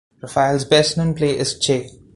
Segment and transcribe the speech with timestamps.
[0.19, 1.87] Raphael's best-known play is Che!